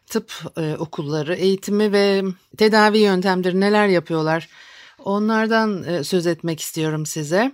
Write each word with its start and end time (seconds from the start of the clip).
tıp 0.06 0.32
e, 0.56 0.76
okulları, 0.78 1.34
eğitimi 1.34 1.92
ve 1.92 2.22
tedavi 2.56 2.98
yöntemleri 2.98 3.60
neler 3.60 3.86
yapıyorlar? 3.86 4.48
Onlardan 4.98 5.84
e, 5.84 6.04
söz 6.04 6.26
etmek 6.26 6.60
istiyorum 6.60 7.06
size. 7.06 7.52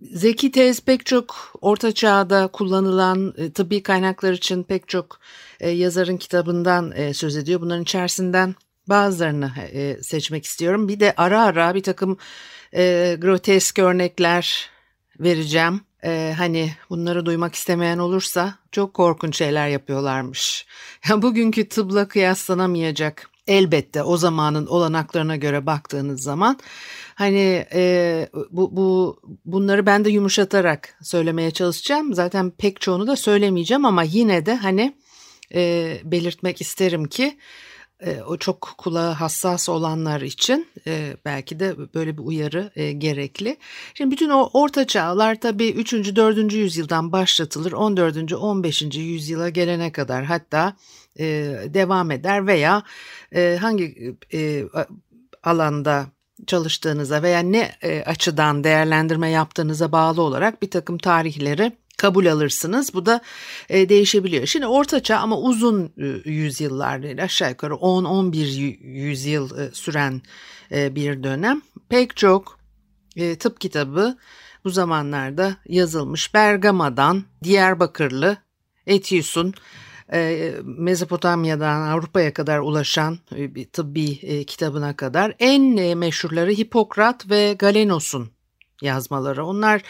Zeki 0.00 0.50
tez 0.50 0.80
pek 0.80 1.06
çok 1.06 1.52
orta 1.60 1.92
çağda 1.92 2.48
kullanılan 2.48 3.34
e, 3.36 3.52
tıbbi 3.52 3.82
kaynaklar 3.82 4.32
için 4.32 4.62
pek 4.62 4.88
çok 4.88 5.20
e, 5.60 5.70
yazarın 5.70 6.16
kitabından 6.16 6.92
e, 6.96 7.14
söz 7.14 7.36
ediyor. 7.36 7.60
Bunların 7.60 7.82
içerisinden 7.82 8.54
bazılarını 8.86 9.52
e, 9.72 10.02
seçmek 10.02 10.44
istiyorum. 10.44 10.88
Bir 10.88 11.00
de 11.00 11.14
ara 11.16 11.42
ara 11.42 11.74
bir 11.74 11.82
takım 11.82 12.18
e, 12.74 13.16
grotesk 13.20 13.78
örnekler 13.78 14.70
vereceğim. 15.20 15.80
Ee, 16.04 16.34
hani 16.36 16.72
bunları 16.90 17.26
duymak 17.26 17.54
istemeyen 17.54 17.98
olursa 17.98 18.54
çok 18.72 18.94
korkunç 18.94 19.36
şeyler 19.36 19.68
yapıyorlarmış. 19.68 20.66
Ya 21.08 21.22
bugünkü 21.22 21.68
tıbla 21.68 22.08
kıyaslanamayacak 22.08 23.30
elbette 23.46 24.02
o 24.02 24.16
zamanın 24.16 24.66
olanaklarına 24.66 25.36
göre 25.36 25.66
baktığınız 25.66 26.22
zaman 26.22 26.58
hani 27.14 27.66
e, 27.72 28.28
bu, 28.50 28.76
bu 28.76 29.20
bunları 29.44 29.86
ben 29.86 30.04
de 30.04 30.10
yumuşatarak 30.10 30.98
söylemeye 31.02 31.50
çalışacağım. 31.50 32.14
Zaten 32.14 32.50
pek 32.50 32.80
çoğunu 32.80 33.06
da 33.06 33.16
söylemeyeceğim 33.16 33.84
ama 33.84 34.02
yine 34.02 34.46
de 34.46 34.54
hani 34.54 34.96
e, 35.54 35.96
belirtmek 36.04 36.60
isterim 36.60 37.04
ki 37.04 37.38
e, 38.00 38.22
o 38.22 38.36
çok 38.36 38.74
kulağa 38.78 39.20
hassas 39.20 39.68
olanlar 39.68 40.20
için 40.20 40.68
e, 40.86 41.16
belki 41.24 41.60
de 41.60 41.94
böyle 41.94 42.18
bir 42.18 42.22
uyarı 42.22 42.70
e, 42.76 42.92
gerekli. 42.92 43.56
Şimdi 43.94 44.10
bütün 44.10 44.30
o 44.30 44.50
orta 44.52 44.86
çağlar 44.86 45.40
tabii 45.40 45.68
3. 45.70 45.92
4. 45.92 46.52
yüzyıldan 46.52 47.12
başlatılır. 47.12 47.72
14. 47.72 48.32
15. 48.32 48.82
yüzyıla 48.94 49.48
gelene 49.48 49.92
kadar 49.92 50.24
hatta 50.24 50.76
devam 51.74 52.10
eder 52.10 52.46
veya 52.46 52.82
hangi 53.60 54.16
alanda 55.42 56.06
çalıştığınıza 56.46 57.22
veya 57.22 57.38
ne 57.38 57.72
açıdan 58.06 58.64
değerlendirme 58.64 59.30
yaptığınıza 59.30 59.92
bağlı 59.92 60.22
olarak 60.22 60.62
bir 60.62 60.70
takım 60.70 60.98
tarihleri 60.98 61.72
kabul 61.96 62.26
alırsınız. 62.26 62.94
Bu 62.94 63.06
da 63.06 63.20
e, 63.68 63.88
değişebiliyor. 63.88 64.46
Şimdi 64.46 64.66
ortaçağ 64.66 65.18
ama 65.18 65.38
uzun 65.38 65.92
e, 65.98 66.30
yüzyıllar 66.30 67.02
değil 67.02 67.24
aşağı 67.24 67.50
yukarı 67.50 67.74
10-11 67.74 68.36
yüzyıl 68.86 69.58
e, 69.58 69.70
süren 69.72 70.22
e, 70.72 70.94
bir 70.94 71.22
dönem. 71.22 71.62
Pek 71.88 72.16
çok 72.16 72.58
e, 73.16 73.36
tıp 73.38 73.60
kitabı 73.60 74.16
bu 74.64 74.70
zamanlarda 74.70 75.56
yazılmış. 75.68 76.34
Bergama'dan 76.34 77.24
Diyarbakırlı 77.44 78.36
Etius'un 78.86 79.48
e, 79.48 79.52
Mezopotamya'dan 80.64 81.80
Avrupa'ya 81.80 82.32
kadar 82.32 82.58
ulaşan 82.58 83.18
e, 83.36 83.54
bir 83.54 83.64
tıbbi 83.64 84.18
e, 84.22 84.44
kitabına 84.44 84.96
kadar 84.96 85.34
en 85.38 85.76
e, 85.76 85.94
meşhurları 85.94 86.50
Hipokrat 86.50 87.30
ve 87.30 87.52
Galenos'un 87.58 88.30
yazmaları. 88.82 89.46
Onlar 89.46 89.82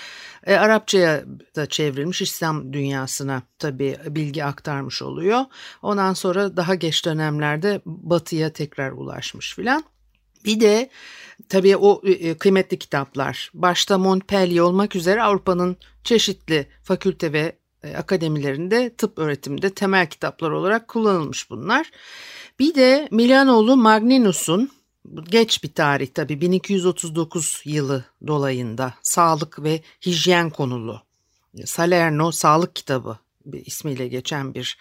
Arapçaya 0.47 1.25
da 1.57 1.67
çevrilmiş 1.67 2.23
İslam 2.23 2.73
dünyasına 2.73 3.43
tabii 3.59 3.97
bilgi 4.07 4.45
aktarmış 4.45 5.03
oluyor. 5.03 5.41
Ondan 5.83 6.13
sonra 6.13 6.57
daha 6.57 6.75
geç 6.75 7.05
dönemlerde 7.05 7.81
batıya 7.87 8.53
tekrar 8.53 8.93
ulaşmış 8.93 9.55
filan. 9.55 9.85
Bir 10.45 10.61
de 10.61 10.91
tabii 11.49 11.77
o 11.77 12.03
kıymetli 12.39 12.79
kitaplar 12.79 13.51
başta 13.55 13.99
Montpellier 13.99 14.61
olmak 14.61 14.97
üzere 14.97 15.23
Avrupa'nın 15.23 15.77
çeşitli 16.05 16.67
fakülte 16.83 17.33
ve 17.33 17.59
akademilerinde 17.97 18.95
tıp 18.95 19.19
öğretiminde 19.19 19.71
temel 19.71 20.07
kitaplar 20.07 20.51
olarak 20.51 20.89
kullanılmış 20.89 21.51
bunlar. 21.51 21.91
Bir 22.59 22.75
de 22.75 23.09
Milanoğlu 23.11 23.77
Magninus'un 23.77 24.71
geç 25.31 25.65
bir 25.65 25.73
tarih 25.73 26.09
tabii 26.15 26.41
1239 26.41 27.63
yılı 27.65 28.05
dolayında 28.27 28.95
sağlık 29.03 29.63
ve 29.63 29.83
hijyen 30.07 30.51
konulu 30.51 31.03
Salerno 31.65 32.33
Sağlık 32.33 32.77
Kitabı 32.77 33.19
ismiyle 33.53 34.09
geçen 34.09 34.55
bir 34.55 34.79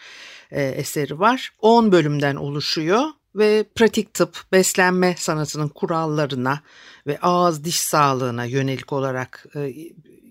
e, 0.51 0.63
eseri 0.63 1.19
var. 1.19 1.53
10 1.59 1.91
bölümden 1.91 2.35
oluşuyor 2.35 3.03
ve 3.35 3.65
pratik 3.75 4.13
tıp, 4.13 4.37
beslenme 4.51 5.15
sanatının 5.17 5.67
kurallarına 5.67 6.61
ve 7.07 7.19
ağız 7.21 7.63
diş 7.63 7.79
sağlığına 7.79 8.45
yönelik 8.45 8.93
olarak 8.93 9.45
e, 9.55 9.73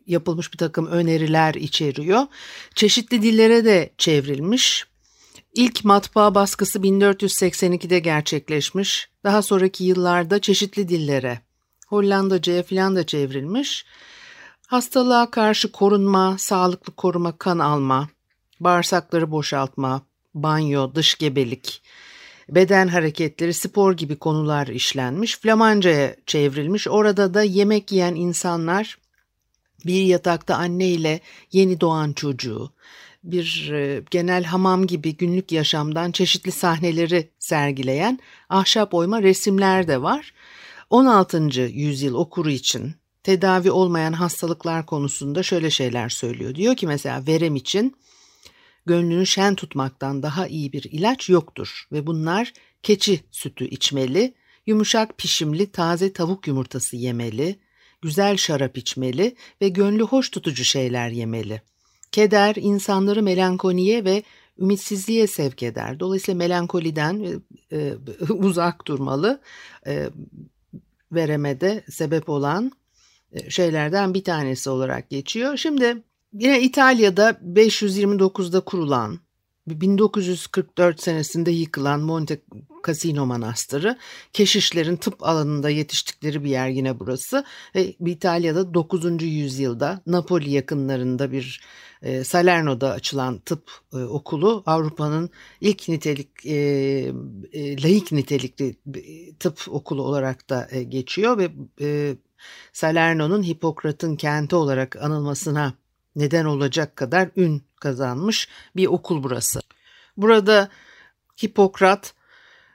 yapılmış 0.07 0.53
bir 0.53 0.59
takım 0.59 0.87
öneriler 0.87 1.55
içeriyor. 1.55 2.27
Çeşitli 2.75 3.23
dillere 3.23 3.65
de 3.65 3.91
çevrilmiş. 3.99 4.87
İlk 5.55 5.85
matbaa 5.85 6.35
baskısı 6.35 6.79
1482'de 6.79 7.99
gerçekleşmiş. 7.99 9.09
Daha 9.25 9.43
sonraki 9.43 9.85
yıllarda 9.85 10.41
çeşitli 10.41 10.89
dillere, 10.89 11.41
Hollandaca'ya 11.89 12.63
filan 12.63 12.97
da 12.97 13.07
çevrilmiş. 13.07 13.87
Hastalığa 14.67 15.31
karşı 15.31 15.73
korunma, 15.73 16.39
sağlıklı 16.39 16.93
koruma, 16.93 17.39
kan 17.39 17.59
alma, 17.59 18.09
bağırsakları 18.61 19.31
boşaltma, 19.31 20.03
banyo, 20.35 20.95
dış 20.95 21.15
gebelik, 21.15 21.83
beden 22.49 22.89
hareketleri, 22.89 23.55
spor 23.55 23.93
gibi 23.93 24.17
konular 24.17 24.67
işlenmiş. 24.67 25.39
Flamanca'ya 25.39 26.17
çevrilmiş. 26.27 26.89
Orada 26.89 27.35
da 27.35 27.43
yemek 27.43 27.93
yiyen 27.93 28.15
insanlar 28.15 28.99
bir 29.87 30.03
yatakta 30.03 30.57
anne 30.57 30.89
ile 30.89 31.21
yeni 31.53 31.81
doğan 31.81 32.13
çocuğu, 32.13 32.73
bir 33.25 33.71
e, 33.73 34.03
genel 34.11 34.45
hamam 34.45 34.87
gibi 34.87 35.17
günlük 35.17 35.53
yaşamdan 35.53 36.13
çeşitli 36.13 36.53
sahneleri 36.53 37.31
sergileyen 37.39 38.19
ahşap 38.49 38.95
oyma 38.95 39.23
resimler 39.23 39.89
de 39.89 40.03
var. 40.03 40.35
16. 40.91 41.61
yüzyıl 41.61 42.15
okuru 42.15 42.51
için 42.51 42.95
tedavi 43.23 43.71
olmayan 43.71 44.13
hastalıklar 44.13 44.87
konusunda 44.87 45.43
şöyle 45.43 45.71
şeyler 45.71 46.09
söylüyor. 46.09 46.55
Diyor 46.55 46.77
ki 46.77 46.87
mesela 46.87 47.27
verem 47.27 47.57
için 47.57 47.97
gönlünü 48.87 49.27
şen 49.27 49.55
tutmaktan 49.55 50.23
daha 50.23 50.47
iyi 50.47 50.73
bir 50.73 50.83
ilaç 50.83 51.29
yoktur 51.29 51.87
ve 51.93 52.07
bunlar 52.07 52.53
keçi 52.83 53.21
sütü 53.31 53.65
içmeli, 53.65 54.35
yumuşak 54.67 55.19
pişimli 55.19 55.73
taze 55.73 56.13
tavuk 56.13 56.47
yumurtası 56.47 56.97
yemeli, 56.97 57.59
güzel 58.03 58.37
şarap 58.37 58.79
içmeli 58.79 59.37
ve 59.61 59.69
gönlü 59.69 60.03
hoş 60.03 60.31
tutucu 60.31 60.65
şeyler 60.65 61.09
yemeli. 61.09 61.63
Keder 62.13 62.55
insanları 62.59 63.23
melankoliye 63.23 64.05
ve 64.05 64.23
ümitsizliğe 64.59 65.27
sevk 65.27 65.63
eder. 65.63 66.01
Dolayısıyla 66.01 66.39
melankoliden 66.39 67.43
e, 67.71 67.77
e 67.79 67.95
uzak 68.33 68.87
durmalı. 68.87 69.41
E, 69.87 70.09
veremede 71.13 71.85
sebep 71.91 72.29
olan 72.29 72.73
e, 73.33 73.51
şeylerden 73.51 74.15
bir 74.15 74.25
tanesi 74.25 74.71
olarak 74.71 75.11
geçiyor. 75.11 75.57
Şimdi 75.57 76.03
yine 76.33 76.63
İtalya'da 76.63 77.31
529'da 77.31 78.61
kurulan 78.61 79.19
1944 79.67 81.01
senesinde 81.01 81.51
yıkılan 81.51 82.01
Monte 82.01 82.41
Cassino 82.87 83.27
Manastırı. 83.27 83.99
Keşişlerin 84.33 84.97
tıp 84.97 85.23
alanında 85.23 85.71
yetiştikleri 85.71 86.45
bir 86.45 86.51
yer 86.51 86.69
yine 86.69 87.01
burası. 87.01 87.45
Ve 87.75 87.95
İtalya'da 88.01 88.75
9. 88.75 89.23
yüzyılda 89.23 90.03
Napoli 90.07 90.51
yakınlarında 90.51 91.33
bir 91.33 91.61
e, 92.03 92.25
Salerno'da 92.25 92.91
açılan 92.91 93.39
tıp 93.39 93.71
e, 93.93 93.97
okulu 93.97 94.63
Avrupa'nın 94.67 95.31
ilk 95.61 95.89
nitelik 95.89 96.47
e, 96.47 96.55
e, 97.53 97.83
laik 97.83 98.13
nitelikli 98.13 98.77
tıp 99.39 99.61
okulu 99.69 100.03
olarak 100.03 100.51
da 100.51 100.69
e, 100.71 100.83
geçiyor 100.83 101.39
ve 101.39 101.51
e, 101.81 102.17
Salerno'nun 102.73 103.43
Hipokrat'ın 103.43 104.17
kenti 104.17 104.57
olarak 104.57 104.97
anılmasına 104.97 105.75
neden 106.17 106.45
olacak 106.45 106.97
kadar 106.97 107.29
ün 107.37 107.63
kazanmış 107.81 108.49
bir 108.77 108.87
okul 108.87 109.23
burası. 109.23 109.61
Burada 110.17 110.69
Hipokrat, 111.45 112.15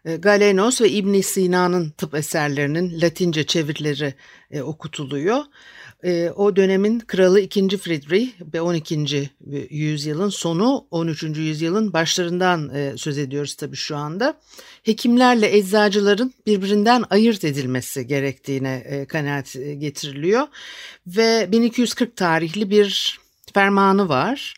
e, 0.06 0.16
Galenos 0.16 0.82
ve 0.82 0.90
İbn 0.90 1.22
Sina'nın 1.22 1.90
tıp 1.90 2.16
eserlerinin 2.16 3.02
Latince 3.02 3.46
çevirileri 3.46 4.14
e, 4.52 4.62
okutuluyor. 4.62 5.44
E, 6.04 6.30
o 6.36 6.56
dönemin 6.56 7.00
kralı 7.00 7.40
2. 7.40 7.78
Friedrich 7.78 8.34
ve 8.54 8.62
12. 8.62 9.30
yüzyılın 9.70 10.30
sonu 10.30 10.88
13. 10.92 11.24
yüzyılın 11.24 11.94
başlarından 11.94 12.76
e, 12.76 12.98
söz 12.98 13.18
ediyoruz 13.18 13.56
tabii 13.56 13.76
şu 13.76 13.98
anda. 13.98 14.40
Hekimlerle 14.84 15.58
eczacıların 15.58 16.34
birbirinden 16.46 17.04
ayırt 17.10 17.44
edilmesi 17.44 18.08
gerektiğine 18.08 18.84
e, 18.86 19.06
kanaat 19.06 19.54
getiriliyor 19.54 20.48
ve 21.08 21.52
1240 21.52 22.16
tarihli 22.16 22.70
bir 22.70 23.20
fermanı 23.58 24.10
var 24.10 24.54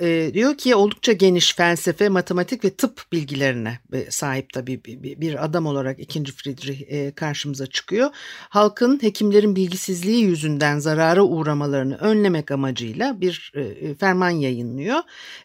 e, 0.00 0.30
diyor 0.34 0.56
ki 0.56 0.74
oldukça 0.74 1.12
geniş 1.12 1.54
felsefe, 1.54 2.08
matematik 2.08 2.64
ve 2.64 2.70
tıp 2.70 3.02
bilgilerine 3.12 3.78
e, 3.92 4.10
sahip 4.10 4.52
tabii 4.52 4.84
bir, 4.84 5.20
bir 5.20 5.44
adam 5.44 5.66
olarak 5.66 6.00
ikinci 6.00 6.32
Friedrich 6.32 6.82
e, 6.88 7.14
karşımıza 7.14 7.66
çıkıyor. 7.66 8.10
Halkın 8.48 9.02
hekimlerin 9.02 9.56
bilgisizliği 9.56 10.24
yüzünden 10.24 10.78
zarara 10.78 11.22
uğramalarını 11.22 11.96
önlemek 11.96 12.50
amacıyla 12.50 13.20
bir 13.20 13.52
e, 13.54 13.60
e 13.60 13.94
ferman 13.94 14.30
yayınlıyor. 14.30 14.98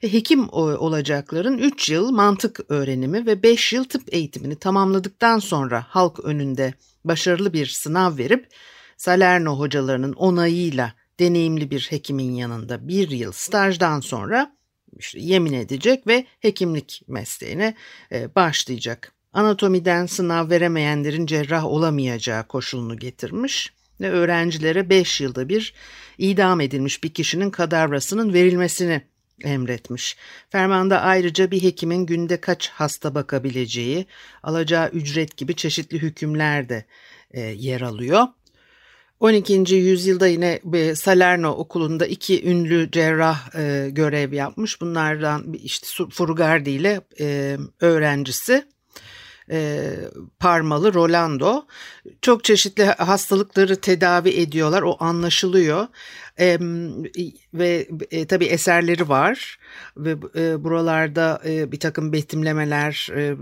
E, 0.04 0.14
hekim 0.14 0.50
olacakların 0.50 1.58
3 1.58 1.90
yıl 1.90 2.12
mantık 2.12 2.60
öğrenimi 2.70 3.26
ve 3.26 3.44
5 3.44 3.74
yıl 3.74 3.84
tıp 3.84 4.14
eğitimini 4.14 4.56
tamamladıktan 4.56 5.40
sonra 5.40 5.86
halk 5.90 6.20
önünde 6.20 6.74
başarılı 7.06 7.54
bir 7.54 7.66
sınav 7.66 8.18
verip 8.18 8.48
Salerno 8.98 9.60
hocalarının 9.60 10.14
onayıyla 10.14 10.94
deneyimli 11.20 11.72
bir 11.72 11.88
hekimin 11.90 12.34
yanında 12.34 12.88
bir 12.88 13.10
yıl 13.10 13.32
stajdan 13.32 14.00
sonra 14.00 14.56
işte 15.00 15.20
yemin 15.20 15.54
edecek 15.54 16.08
ve 16.08 16.26
hekimlik 16.40 17.02
mesleğine 17.08 17.76
e, 18.12 18.36
başlayacak. 18.36 19.12
Anatomiden 19.34 20.06
sınav 20.06 20.50
veremeyenlerin 20.50 21.26
cerrah 21.26 21.66
olamayacağı 21.66 22.48
koşulunu 22.48 22.98
getirmiş 22.98 23.74
ve 24.02 24.10
öğrencilere 24.10 24.90
5 24.90 25.22
yılda 25.22 25.50
bir 25.50 25.74
idam 26.18 26.62
edilmiş 26.62 27.04
bir 27.04 27.14
kişinin 27.14 27.50
kadavrasının 27.50 28.34
verilmesini 28.34 29.02
emretmiş. 29.44 30.18
Fermanda 30.50 31.02
ayrıca 31.02 31.52
bir 31.52 31.64
hekimin 31.64 32.06
günde 32.06 32.42
kaç 32.42 32.70
hasta 32.70 33.16
bakabileceği, 33.16 34.06
alacağı 34.44 34.90
ücret 34.90 35.38
gibi 35.38 35.56
çeşitli 35.56 36.02
hükümler 36.02 36.70
de 36.70 36.86
e, 37.32 37.42
yer 37.42 37.82
alıyor. 37.82 38.28
12. 39.26 39.76
yüzyılda 39.76 40.28
yine 40.28 40.60
Salerno 40.96 41.50
okulunda 41.50 42.06
iki 42.06 42.50
ünlü 42.50 42.92
cerrah 42.92 43.56
e, 43.56 43.90
görev 43.90 44.34
yapmış. 44.34 44.82
Bunlardan 44.82 45.54
işte 45.54 45.88
Furgardi 46.12 46.70
ile 46.70 47.02
e, 47.20 47.58
öğrencisi 47.82 48.64
e, 49.52 49.94
Parmalı 50.40 50.94
Rolando. 50.94 51.66
Çok 52.22 52.44
çeşitli 52.44 52.84
hastalıkları 52.84 53.76
tedavi 53.76 54.30
ediyorlar 54.30 54.82
o 54.82 54.98
anlaşılıyor. 55.00 55.88
E, 56.40 56.58
ve 57.54 57.88
e, 58.12 58.28
tabii 58.28 58.46
eserleri 58.46 59.10
var 59.10 59.60
ve 59.98 60.16
e, 60.36 60.64
buralarda 60.64 61.42
e, 61.46 61.72
bir 61.72 61.80
takım 61.80 62.14
betimlemeler 62.14 63.10
e, 63.12 63.36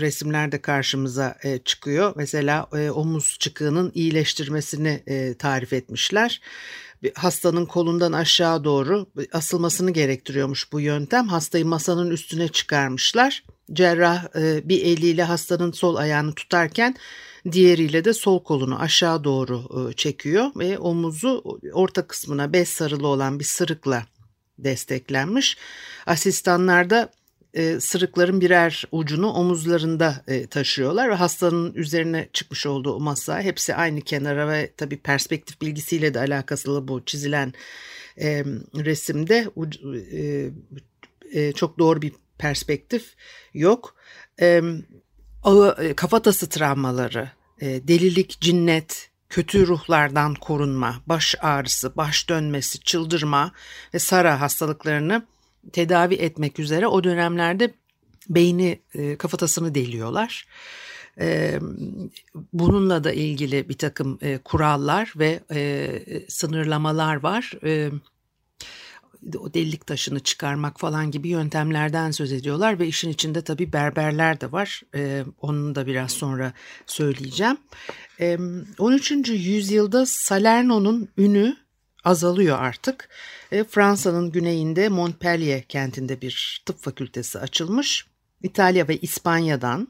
resimler 0.00 0.52
de 0.52 0.60
karşımıza 0.60 1.36
e, 1.42 1.58
çıkıyor. 1.58 2.12
Mesela 2.16 2.66
e, 2.76 2.90
omuz 2.90 3.36
çıkığının 3.40 3.92
iyileştirmesini 3.94 5.02
e, 5.06 5.34
tarif 5.34 5.72
etmişler 5.72 6.40
hastanın 7.14 7.66
kolundan 7.66 8.12
aşağı 8.12 8.64
doğru 8.64 9.06
asılmasını 9.32 9.90
gerektiriyormuş 9.90 10.72
bu 10.72 10.80
yöntem. 10.80 11.28
Hastayı 11.28 11.66
masanın 11.66 12.10
üstüne 12.10 12.48
çıkarmışlar. 12.48 13.44
Cerrah 13.72 14.36
e, 14.36 14.68
bir 14.68 14.84
eliyle 14.84 15.22
hastanın 15.22 15.72
sol 15.72 15.96
ayağını 15.96 16.34
tutarken 16.34 16.96
diğeriyle 17.52 18.04
de 18.04 18.12
sol 18.12 18.42
kolunu 18.44 18.80
aşağı 18.80 19.24
doğru 19.24 19.88
e, 19.90 19.92
çekiyor 19.92 20.50
ve 20.56 20.78
omuzu 20.78 21.60
orta 21.72 22.06
kısmına 22.06 22.52
bez 22.52 22.68
sarılı 22.68 23.06
olan 23.06 23.38
bir 23.40 23.44
sırıkla 23.44 24.06
desteklenmiş. 24.58 25.56
Asistanlar 26.06 26.90
da 26.90 27.10
e, 27.56 27.80
sırıkların 27.80 28.40
birer 28.40 28.84
ucunu 28.92 29.30
omuzlarında 29.30 30.24
e, 30.28 30.46
taşıyorlar 30.46 31.10
ve 31.10 31.14
hastanın 31.14 31.74
üzerine 31.74 32.28
çıkmış 32.32 32.66
olduğu 32.66 32.94
o 32.94 33.00
masa 33.00 33.40
hepsi 33.40 33.74
aynı 33.74 34.00
kenara 34.00 34.48
ve 34.48 34.72
tabii 34.76 34.96
perspektif 34.96 35.60
bilgisiyle 35.60 36.14
de 36.14 36.18
alakasılı 36.18 36.88
bu 36.88 37.04
çizilen 37.04 37.52
e, 38.20 38.44
resimde 38.74 39.50
çok 41.54 41.78
doğru 41.78 42.02
bir 42.02 42.12
perspektif 42.38 43.14
yok. 43.54 43.96
Kafatası 45.96 46.48
travmaları, 46.48 47.30
delilik, 47.60 48.40
cinnet, 48.40 49.10
kötü 49.28 49.66
ruhlardan 49.66 50.34
korunma, 50.34 51.02
baş 51.06 51.34
ağrısı, 51.40 51.96
baş 51.96 52.28
dönmesi, 52.28 52.80
çıldırma 52.80 53.52
ve 53.94 53.98
sara 53.98 54.40
hastalıklarını 54.40 55.26
tedavi 55.72 56.14
etmek 56.14 56.58
üzere 56.58 56.86
o 56.86 57.04
dönemlerde 57.04 57.74
beyni 58.28 58.80
e, 58.94 59.16
kafatasını 59.16 59.74
deliyorlar. 59.74 60.46
E, 61.20 61.58
bununla 62.52 63.04
da 63.04 63.12
ilgili 63.12 63.68
bir 63.68 63.78
takım 63.78 64.18
e, 64.22 64.38
kurallar 64.38 65.12
ve 65.16 65.40
sınırlamalar 66.28 67.16
var. 67.16 67.52
O 69.38 69.54
delilik 69.54 69.86
taşını 69.86 70.20
çıkarmak 70.20 70.80
falan 70.80 71.10
gibi 71.10 71.28
yöntemlerden 71.28 72.10
söz 72.10 72.32
ediyorlar 72.32 72.78
ve 72.78 72.86
işin 72.86 73.10
içinde 73.10 73.42
tabii 73.42 73.72
berberler 73.72 74.40
de 74.40 74.52
var. 74.52 74.82
Ee, 74.94 75.24
onu 75.40 75.74
da 75.74 75.86
biraz 75.86 76.12
sonra 76.12 76.52
söyleyeceğim. 76.86 77.56
Ee, 78.20 78.38
13. 78.78 79.10
yüzyılda 79.28 80.06
Salerno'nun 80.06 81.08
ünü 81.18 81.56
azalıyor 82.06 82.58
artık. 82.58 83.08
E, 83.52 83.64
Fransa'nın 83.64 84.30
güneyinde 84.30 84.88
Montpellier 84.88 85.62
kentinde 85.62 86.20
bir 86.20 86.62
tıp 86.66 86.82
fakültesi 86.82 87.38
açılmış. 87.38 88.06
İtalya 88.42 88.88
ve 88.88 88.96
İspanya'dan 88.96 89.88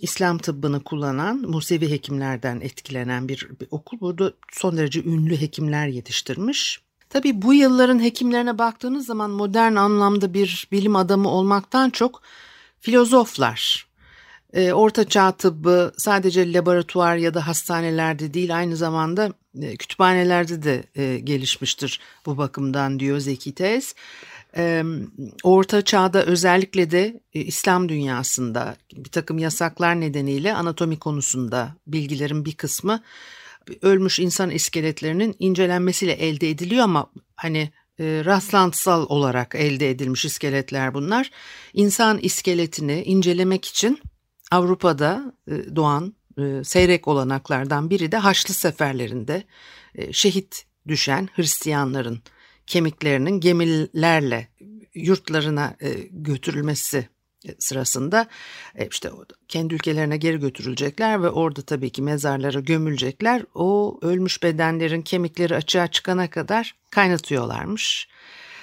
İslam 0.00 0.38
tıbbını 0.38 0.84
kullanan 0.84 1.36
Musevi 1.36 1.90
hekimlerden 1.90 2.60
etkilenen 2.60 3.28
bir, 3.28 3.48
bir 3.60 3.68
okul. 3.70 4.00
Burada 4.00 4.32
son 4.52 4.76
derece 4.76 5.02
ünlü 5.02 5.40
hekimler 5.40 5.86
yetiştirmiş. 5.86 6.80
Tabii 7.10 7.42
bu 7.42 7.54
yılların 7.54 8.02
hekimlerine 8.02 8.58
baktığınız 8.58 9.06
zaman 9.06 9.30
modern 9.30 9.74
anlamda 9.74 10.34
bir 10.34 10.68
bilim 10.72 10.96
adamı 10.96 11.28
olmaktan 11.28 11.90
çok 11.90 12.22
filozoflar. 12.80 13.91
E, 14.52 14.72
Orta 14.72 15.08
Çağ 15.08 15.32
tıbbı 15.32 15.92
sadece 15.96 16.52
laboratuvar 16.52 17.16
ya 17.16 17.34
da 17.34 17.46
hastanelerde 17.46 18.34
değil 18.34 18.56
aynı 18.56 18.76
zamanda 18.76 19.32
e, 19.62 19.76
kütüphanelerde 19.76 20.62
de 20.62 20.84
e, 20.94 21.18
gelişmiştir 21.18 22.00
bu 22.26 22.38
bakımdan 22.38 23.00
diyor 23.00 23.18
Zeki 23.18 23.54
Tez. 23.54 23.94
E, 24.56 24.84
Orta 25.42 25.82
Çağ'da 25.82 26.24
özellikle 26.24 26.90
de 26.90 27.20
e, 27.34 27.40
İslam 27.40 27.88
dünyasında 27.88 28.76
bir 28.96 29.10
takım 29.10 29.38
yasaklar 29.38 30.00
nedeniyle 30.00 30.54
anatomi 30.54 30.98
konusunda 30.98 31.76
bilgilerin 31.86 32.44
bir 32.44 32.54
kısmı 32.54 33.02
ölmüş 33.82 34.18
insan 34.18 34.50
iskeletlerinin 34.50 35.36
incelenmesiyle 35.38 36.12
elde 36.12 36.50
ediliyor 36.50 36.84
ama 36.84 37.10
hani 37.36 37.70
e, 38.00 38.22
rastlantısal 38.24 39.06
olarak 39.08 39.54
elde 39.54 39.90
edilmiş 39.90 40.24
iskeletler 40.24 40.94
bunlar. 40.94 41.30
İnsan 41.74 42.18
iskeletini 42.18 43.02
incelemek 43.02 43.64
için 43.64 43.98
Avrupa'da 44.52 45.34
e, 45.48 45.76
doğan 45.76 46.14
e, 46.38 46.64
seyrek 46.64 47.08
olanaklardan 47.08 47.90
biri 47.90 48.12
de 48.12 48.16
Haçlı 48.16 48.54
seferlerinde 48.54 49.44
e, 49.94 50.12
şehit 50.12 50.66
düşen 50.88 51.28
Hristiyanların 51.34 52.22
kemiklerinin 52.66 53.40
gemilerle 53.40 54.48
yurtlarına 54.94 55.76
götürülmesi 56.10 57.08
sırasında 57.58 58.26
işte 58.90 59.10
kendi 59.48 59.74
ülkelerine 59.74 60.16
geri 60.16 60.40
götürülecekler 60.40 61.22
ve 61.22 61.30
orada 61.30 61.62
tabii 61.62 61.90
ki 61.90 62.02
mezarlara 62.02 62.60
gömülecekler. 62.60 63.42
O 63.54 63.98
ölmüş 64.02 64.42
bedenlerin 64.42 65.02
kemikleri 65.02 65.56
açığa 65.56 65.86
çıkana 65.86 66.30
kadar 66.30 66.74
kaynatıyorlarmış. 66.90 68.08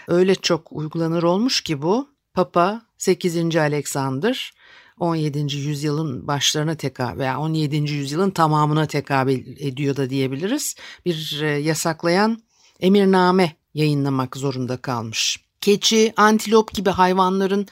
Öyle 0.08 0.36
çok 0.36 0.72
uygulanır 0.72 1.24
olmuş 1.24 1.62
ki 1.62 1.82
bu 1.82 2.10
Papa 2.34 2.82
8. 2.98 3.56
Alexander 3.56 4.54
17. 5.00 5.58
yüzyılın 5.58 6.28
başlarına 6.28 6.76
tekabül 6.76 7.20
veya 7.20 7.40
17. 7.40 7.76
yüzyılın 7.76 8.32
tamamına 8.32 8.86
tekabül 8.86 9.58
ediyor 9.60 9.96
da 9.96 10.10
diyebiliriz. 10.10 10.76
Bir 11.06 11.42
e, 11.42 11.48
yasaklayan 11.48 12.42
emirname 12.80 13.56
yayınlamak 13.74 14.38
zorunda 14.38 14.78
kalmış. 14.78 15.38
Keçi, 15.62 16.14
antilop 16.18 16.74
gibi 16.74 16.90
hayvanların 16.90 17.68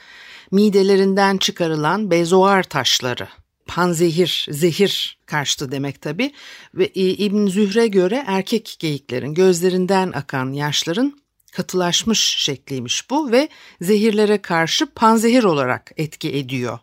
midelerinden 0.50 1.38
çıkarılan 1.38 2.10
bezoar 2.10 2.62
taşları. 2.62 3.28
Panzehir, 3.66 4.46
zehir 4.50 5.18
karşıtı 5.26 5.72
demek 5.72 6.02
tabi. 6.02 6.32
Ve 6.74 6.86
İbn 6.94 7.46
Zühre 7.46 7.86
göre 7.86 8.24
erkek 8.26 8.76
geyiklerin 8.78 9.34
gözlerinden 9.34 10.12
akan 10.12 10.52
yaşların 10.52 11.14
katılaşmış 11.52 12.20
şekliymiş 12.20 13.10
bu 13.10 13.32
ve 13.32 13.48
zehirlere 13.80 14.42
karşı 14.42 14.86
panzehir 14.86 15.44
olarak 15.44 15.92
etki 15.96 16.36
ediyor. 16.36 16.78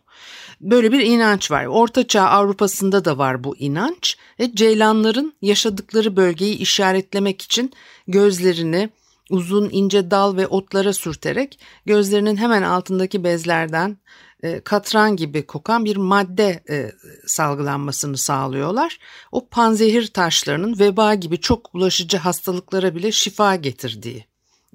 Böyle 0.60 0.92
bir 0.92 1.00
inanç 1.00 1.50
var. 1.50 1.66
Ortaçağ 1.66 2.22
Avrupa'sında 2.22 3.04
da 3.04 3.18
var 3.18 3.44
bu 3.44 3.56
inanç. 3.56 4.16
Ve 4.40 4.54
ceylanların 4.54 5.34
yaşadıkları 5.42 6.16
bölgeyi 6.16 6.58
işaretlemek 6.58 7.42
için 7.42 7.72
gözlerini 8.08 8.90
uzun 9.30 9.68
ince 9.72 10.10
dal 10.10 10.36
ve 10.36 10.46
otlara 10.46 10.92
sürterek 10.92 11.58
gözlerinin 11.86 12.36
hemen 12.36 12.62
altındaki 12.62 13.24
bezlerden 13.24 13.96
e, 14.42 14.60
katran 14.60 15.16
gibi 15.16 15.46
kokan 15.46 15.84
bir 15.84 15.96
madde 15.96 16.62
e, 16.70 16.92
salgılanmasını 17.26 18.18
sağlıyorlar. 18.18 18.98
O 19.32 19.48
panzehir 19.48 20.06
taşlarının 20.06 20.78
veba 20.78 21.14
gibi 21.14 21.40
çok 21.40 21.74
bulaşıcı 21.74 22.16
hastalıklara 22.16 22.94
bile 22.94 23.12
şifa 23.12 23.56
getirdiği 23.56 24.26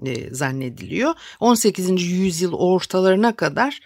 e, 0.06 0.34
zannediliyor. 0.34 1.14
18. 1.40 2.04
yüzyıl 2.04 2.54
ortalarına 2.54 3.36
kadar 3.36 3.80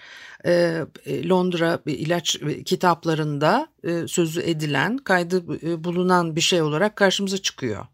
Londra 1.29 1.79
ilaç 1.85 2.37
kitaplarında 2.65 3.67
e, 3.83 4.07
sözü 4.07 4.41
edilen, 4.41 4.97
kaydı 4.97 5.43
e, 5.63 5.83
bulunan 5.83 6.35
bir 6.35 6.41
şey 6.41 6.61
olarak 6.61 6.95
karşımıza 6.95 7.37
çıkıyor. 7.37 7.85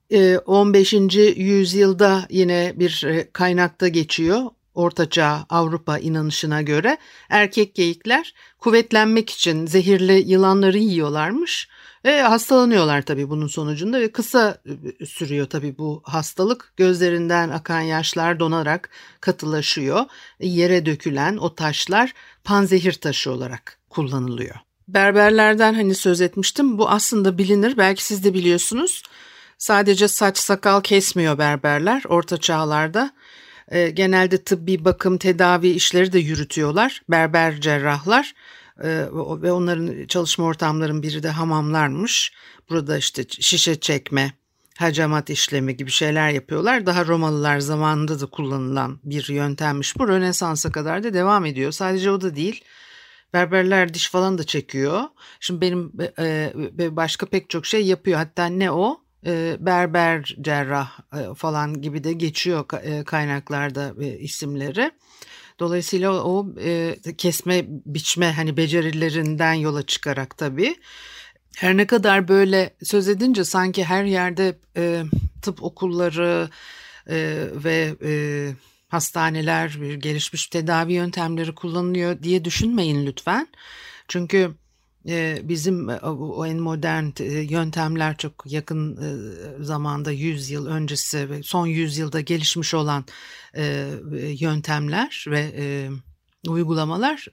15. 0.45 0.93
yüzyılda 1.35 2.25
yine 2.29 2.73
bir 2.75 3.05
kaynakta 3.33 3.87
geçiyor. 3.87 4.41
Ortaçağ 4.75 5.45
Avrupa 5.49 5.97
inanışına 5.97 6.61
göre 6.61 6.97
erkek 7.29 7.75
geyikler 7.75 8.33
kuvvetlenmek 8.59 9.29
için 9.29 9.65
zehirli 9.65 10.31
yılanları 10.31 10.77
yiyorlarmış. 10.77 11.69
E, 12.03 12.21
hastalanıyorlar 12.21 13.01
tabii 13.01 13.29
bunun 13.29 13.47
sonucunda 13.47 13.99
ve 13.99 14.11
kısa 14.11 14.57
e, 14.99 15.05
sürüyor 15.05 15.47
tabii 15.47 15.77
bu 15.77 16.01
hastalık. 16.05 16.73
Gözlerinden 16.77 17.49
akan 17.49 17.81
yaşlar 17.81 18.39
donarak 18.39 18.89
katılaşıyor. 19.21 20.05
Yere 20.39 20.85
dökülen 20.85 21.37
o 21.37 21.55
taşlar 21.55 22.13
panzehir 22.43 22.93
taşı 22.93 23.31
olarak 23.31 23.77
kullanılıyor. 23.89 24.55
Berberlerden 24.87 25.73
hani 25.73 25.95
söz 25.95 26.21
etmiştim. 26.21 26.77
Bu 26.77 26.89
aslında 26.89 27.37
bilinir. 27.37 27.77
Belki 27.77 28.03
siz 28.03 28.23
de 28.23 28.33
biliyorsunuz. 28.33 29.03
Sadece 29.57 30.07
saç 30.07 30.37
sakal 30.37 30.81
kesmiyor 30.81 31.37
berberler 31.37 32.03
orta 32.09 32.37
çağlarda. 32.37 33.11
E, 33.67 33.89
genelde 33.89 34.43
tıbbi 34.43 34.85
bakım 34.85 35.17
tedavi 35.17 35.69
işleri 35.69 36.13
de 36.13 36.19
yürütüyorlar. 36.19 37.01
Berber 37.09 37.61
cerrahlar 37.61 38.33
ve 39.41 39.51
onların 39.51 40.07
çalışma 40.07 40.45
ortamlarının 40.45 41.03
biri 41.03 41.23
de 41.23 41.29
hamamlarmış. 41.29 42.33
Burada 42.69 42.97
işte 42.97 43.25
şişe 43.29 43.79
çekme, 43.79 44.33
hacamat 44.77 45.29
işlemi 45.29 45.77
gibi 45.77 45.91
şeyler 45.91 46.29
yapıyorlar. 46.29 46.85
Daha 46.85 47.05
Romalılar 47.05 47.59
zamanında 47.59 48.19
da 48.19 48.25
kullanılan 48.25 48.99
bir 49.03 49.29
yöntemmiş 49.29 49.99
bu. 49.99 50.07
Rönesans'a 50.07 50.71
kadar 50.71 51.03
da 51.03 51.13
devam 51.13 51.45
ediyor. 51.45 51.71
Sadece 51.71 52.11
o 52.11 52.21
da 52.21 52.35
değil. 52.35 52.63
Berberler 53.33 53.93
diş 53.93 54.09
falan 54.09 54.37
da 54.37 54.43
çekiyor. 54.43 55.03
Şimdi 55.39 55.61
benim 55.61 55.91
e, 56.19 56.95
başka 56.95 57.25
pek 57.25 57.49
çok 57.49 57.65
şey 57.65 57.85
yapıyor. 57.85 58.17
Hatta 58.17 58.45
ne 58.45 58.71
o? 58.71 59.01
E, 59.25 59.57
berber 59.59 60.35
cerrah 60.41 60.99
e, 61.13 61.33
falan 61.35 61.81
gibi 61.81 62.03
de 62.03 62.13
geçiyor 62.13 62.65
e, 62.83 63.03
kaynaklarda 63.03 63.93
e, 64.01 64.19
isimleri. 64.19 64.91
Dolayısıyla 65.61 66.23
o 66.23 66.47
e, 66.59 66.95
kesme 67.17 67.65
biçme 67.67 68.31
hani 68.31 68.57
becerilerinden 68.57 69.53
yola 69.53 69.85
çıkarak 69.85 70.37
tabii. 70.37 70.75
Her 71.57 71.77
ne 71.77 71.87
kadar 71.87 72.27
böyle 72.27 72.75
söz 72.83 73.07
edince 73.07 73.43
sanki 73.43 73.83
her 73.83 74.03
yerde 74.03 74.57
e, 74.77 75.03
tıp 75.41 75.63
okulları 75.63 76.49
e, 77.09 77.47
ve 77.53 77.95
e, 78.03 78.11
hastaneler, 78.87 79.69
gelişmiş 79.97 80.47
tedavi 80.47 80.93
yöntemleri 80.93 81.55
kullanılıyor 81.55 82.23
diye 82.23 82.45
düşünmeyin 82.45 83.05
lütfen. 83.05 83.47
Çünkü 84.07 84.51
bizim 85.43 85.87
o 86.03 86.45
en 86.45 86.57
modern 86.57 87.23
yöntemler 87.49 88.17
çok 88.17 88.43
yakın 88.45 88.99
zamanda 89.61 90.11
100 90.11 90.49
yıl 90.49 90.67
öncesi 90.67 91.29
ve 91.29 91.43
son 91.43 91.65
100 91.65 91.97
yılda 91.97 92.21
gelişmiş 92.21 92.73
olan 92.73 93.05
yöntemler 94.39 95.25
ve 95.27 95.51
uygulamalar 96.47 97.27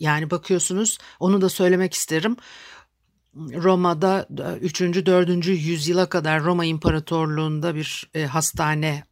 yani 0.00 0.30
bakıyorsunuz 0.30 0.98
onu 1.20 1.40
da 1.40 1.48
söylemek 1.48 1.94
isterim 1.94 2.36
Roma'da 3.36 4.28
3. 4.60 4.80
4. 4.80 5.46
yüzyıla 5.46 6.08
kadar 6.08 6.44
Roma 6.44 6.64
İmparatorluğu'nda 6.64 7.74
bir 7.74 8.10
hastane 8.28 9.04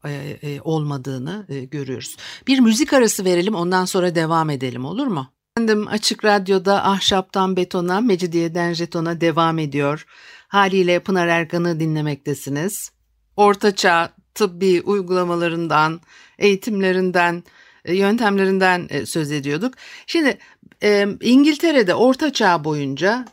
olmadığını 0.60 1.46
görüyoruz. 1.70 2.16
Bir 2.46 2.58
müzik 2.58 2.92
arası 2.92 3.24
verelim 3.24 3.54
ondan 3.54 3.84
sonra 3.84 4.14
devam 4.14 4.50
edelim 4.50 4.84
olur 4.84 5.06
mu? 5.06 5.33
Efendim 5.56 5.88
Açık 5.88 6.24
Radyo'da 6.24 6.84
Ahşaptan 6.84 7.56
Betona, 7.56 8.00
Mecidiyeden 8.00 8.72
Jeton'a 8.72 9.20
devam 9.20 9.58
ediyor. 9.58 10.06
Haliyle 10.48 10.98
Pınar 10.98 11.28
Erkan'ı 11.28 11.80
dinlemektesiniz. 11.80 12.90
Ortaçağ 13.36 14.12
tıbbi 14.34 14.82
uygulamalarından, 14.84 16.00
eğitimlerinden, 16.38 17.44
e, 17.84 17.94
yöntemlerinden 17.94 18.86
e, 18.90 19.06
söz 19.06 19.30
ediyorduk. 19.30 19.74
Şimdi 20.06 20.38
e, 20.82 21.06
İngiltere'de 21.20 21.94
Ortaçağ 21.94 22.64
boyunca 22.64 23.24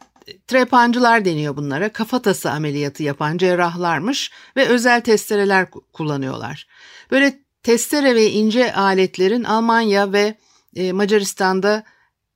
trepancılar 0.48 1.26
deniyor 1.26 1.58
bunlara. 1.58 1.90
Kafatası 1.90 2.52
ameliyatı 2.52 3.04
yapan 3.04 3.38
cerrahlarmış 3.38 4.32
ve 4.58 4.68
özel 4.68 5.02
testereler 5.02 5.68
kullanıyorlar. 5.94 6.68
Böyle 7.12 7.40
testere 7.64 8.16
ve 8.16 8.32
ince 8.32 8.74
aletlerin 8.74 9.44
Almanya 9.44 10.14
ve 10.14 10.36
Macaristan'da 10.92 11.84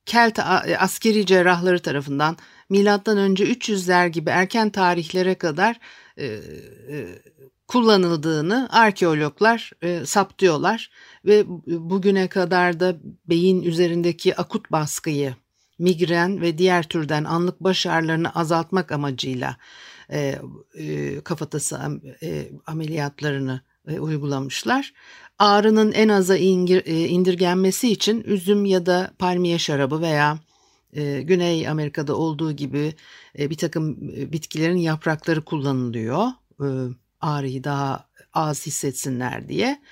Kelt 0.06 0.38
askeri 0.78 1.26
cerrahları 1.26 1.80
tarafından 1.80 2.36
milattan 2.68 3.18
önce 3.18 3.44
300'ler 3.44 4.08
gibi 4.08 4.30
erken 4.30 4.70
tarihlere 4.70 5.34
kadar 5.34 5.80
e, 6.16 6.26
e, 6.26 6.40
kullanıldığını 7.68 8.68
arkeologlar 8.70 9.70
e, 9.82 10.06
saptıyorlar 10.06 10.90
ve 11.24 11.44
bugüne 11.66 12.28
kadar 12.28 12.80
da 12.80 12.96
beyin 13.28 13.62
üzerindeki 13.62 14.36
akut 14.36 14.72
baskıyı, 14.72 15.34
migren 15.78 16.40
ve 16.40 16.58
diğer 16.58 16.82
türden 16.82 17.24
anlık 17.24 17.60
baş 17.60 17.86
ağrılarını 17.86 18.34
azaltmak 18.34 18.92
amacıyla 18.92 19.56
e, 20.12 20.38
e, 20.74 21.20
kafatası 21.20 22.00
e, 22.22 22.48
ameliyatlarını 22.66 23.60
e, 23.88 24.00
uygulamışlar. 24.00 24.92
Ağrının 25.38 25.92
en 25.92 26.08
aza 26.08 26.36
e, 26.36 27.08
indirgenmesi 27.08 27.92
için 27.92 28.22
üzüm 28.26 28.64
ya 28.64 28.86
da 28.86 29.10
palmiye 29.18 29.58
şarabı 29.58 30.00
veya 30.00 30.38
e, 30.92 31.22
Güney 31.22 31.68
Amerika'da 31.68 32.16
olduğu 32.16 32.52
gibi 32.52 32.94
bir 33.38 33.56
takım 33.56 33.96
bitkilerin 34.32 34.76
yaprakları 34.76 35.44
kullanılıyor. 35.44 36.26
Ağrıyı 37.20 37.64
daha 37.64 38.08
az 38.34 38.66
hissetsinler 38.66 39.48
diye. 39.48 39.82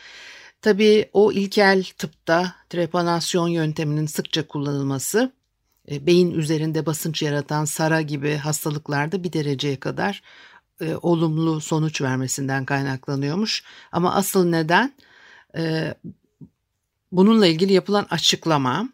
Tabii 0.63 1.11
o 1.13 1.33
ilkel 1.33 1.85
tıpta 1.99 2.55
trepanasyon 2.71 3.49
yönteminin 3.49 4.07
sıkça 4.07 4.47
kullanılması 4.47 5.33
beyin 5.91 6.31
üzerinde 6.31 6.87
basınç 6.87 7.23
yaratan 7.23 7.65
sara 7.65 8.01
gibi 8.01 8.35
hastalıklarda 8.35 9.25
bir 9.25 9.33
dereceye 9.33 9.77
kadar 9.77 10.23
olumlu 11.02 11.61
sonuç 11.61 12.02
vermesinden 12.02 12.64
kaynaklanıyormuş. 12.64 13.62
Ama 13.93 14.14
asıl 14.14 14.45
neden 14.45 14.95
e, 15.57 15.95
bununla 17.12 17.47
ilgili 17.47 17.73
yapılan 17.73 18.07
açıklama 18.11 18.88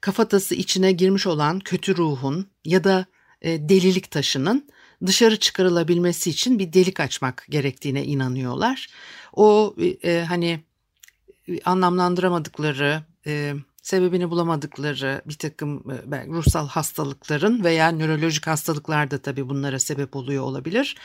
kafatası 0.00 0.54
içine 0.54 0.92
girmiş 0.92 1.26
olan 1.26 1.58
kötü 1.60 1.96
ruhun 1.96 2.46
ya 2.64 2.84
da 2.84 3.06
e, 3.42 3.68
delilik 3.68 4.10
taşının 4.10 4.68
dışarı 5.06 5.36
çıkarılabilmesi 5.36 6.30
için 6.30 6.58
bir 6.58 6.72
delik 6.72 7.00
açmak 7.00 7.46
gerektiğine 7.48 8.04
inanıyorlar. 8.04 8.90
O 9.32 9.74
e, 10.04 10.24
hani 10.28 10.60
anlamlandıramadıkları, 11.64 13.02
e, 13.26 13.54
sebebini 13.86 14.30
bulamadıkları 14.30 15.22
bir 15.26 15.38
takım 15.38 15.90
e, 15.90 16.26
ruhsal 16.26 16.68
hastalıkların 16.68 17.64
veya 17.64 17.92
nörolojik 17.92 18.46
hastalıklar 18.46 19.10
da 19.10 19.18
tabii 19.18 19.48
bunlara 19.48 19.78
sebep 19.78 20.16
oluyor 20.16 20.44
olabilir. 20.44 20.96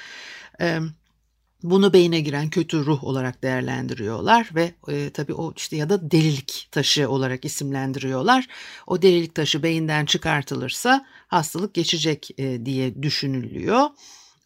Bunu 1.63 1.93
beyne 1.93 2.19
giren 2.19 2.49
kötü 2.49 2.85
ruh 2.85 3.03
olarak 3.03 3.43
değerlendiriyorlar 3.43 4.49
ve 4.55 4.71
e, 4.87 5.09
tabii 5.09 5.33
o 5.33 5.53
işte 5.57 5.75
ya 5.75 5.89
da 5.89 6.11
delilik 6.11 6.67
taşı 6.71 7.09
olarak 7.09 7.45
isimlendiriyorlar. 7.45 8.47
O 8.87 9.01
delilik 9.01 9.35
taşı 9.35 9.63
beyinden 9.63 10.05
çıkartılırsa 10.05 11.05
hastalık 11.27 11.73
geçecek 11.73 12.29
e, 12.37 12.65
diye 12.65 13.03
düşünülüyor. 13.03 13.85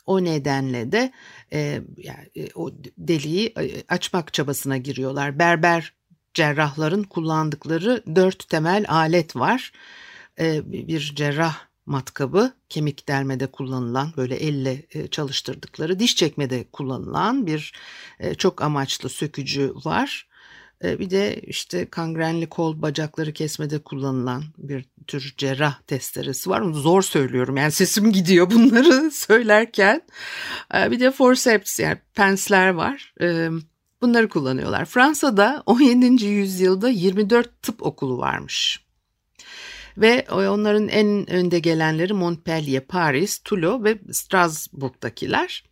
O 0.06 0.24
nedenle 0.24 0.92
de 0.92 1.12
e, 1.54 1.82
yani, 1.98 2.30
e, 2.36 2.50
o 2.56 2.72
deliği 2.98 3.54
açmak 3.90 4.34
çabasına 4.34 4.78
giriyorlar. 4.78 5.40
Berber 5.40 5.94
cerrahların 6.36 7.04
kullandıkları 7.04 8.04
dört 8.16 8.50
temel 8.50 8.86
alet 8.88 9.36
var. 9.36 9.72
E, 10.40 10.72
bir 10.72 11.14
cerrah 11.16 11.56
matkabı 11.86 12.54
kemik 12.70 13.08
delmede 13.08 13.48
kullanılan 13.48 14.14
böyle 14.18 14.36
elle 14.36 14.86
e, 14.92 15.08
çalıştırdıkları 15.08 16.00
diş 16.00 16.16
çekmede 16.16 16.66
kullanılan 16.72 17.48
bir 17.48 17.74
e, 18.20 18.36
çok 18.36 18.62
amaçlı 18.62 19.10
sökücü 19.10 19.74
var. 19.86 20.28
E, 20.84 21.00
bir 21.00 21.10
de 21.10 21.42
işte 21.42 21.90
kangrenli 21.90 22.50
kol 22.50 22.82
bacakları 22.82 23.34
kesmede 23.34 23.80
kullanılan 23.80 24.44
bir 24.58 24.86
tür 25.08 25.34
cerrah 25.38 25.82
testeresi 25.82 26.50
var. 26.50 26.62
Onu 26.62 26.74
zor 26.74 27.02
söylüyorum 27.02 27.58
yani 27.58 27.72
sesim 27.72 28.12
gidiyor 28.12 28.52
bunları 28.52 29.12
söylerken. 29.12 30.02
Bir 30.74 31.00
de 31.00 31.12
forceps 31.12 31.80
yani 31.80 31.98
pensler 32.14 32.70
var. 32.70 33.14
Bunları 34.06 34.30
kullanıyorlar. 34.30 34.86
Fransa'da 34.86 35.64
17. 35.66 36.26
yüzyılda 36.26 36.90
24 36.90 37.62
tıp 37.62 37.84
okulu 37.84 38.18
varmış. 38.18 38.86
Ve 39.98 40.26
onların 40.32 40.88
en 40.88 41.30
önde 41.30 41.60
gelenleri 41.60 42.14
Montpellier, 42.14 42.88
Paris, 42.88 43.40
Toulouse 43.40 43.84
ve 43.84 44.14
Strasbourg'dakiler. 44.14 45.64